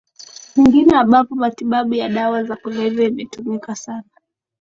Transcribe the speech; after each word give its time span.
nyingine 0.55 0.95
ambapo 0.97 1.35
matibabu 1.35 1.93
ya 1.93 2.09
dawa 2.09 2.43
za 2.43 2.55
kulevya 2.55 3.07
imetumika 3.07 3.75
sana 3.75 4.09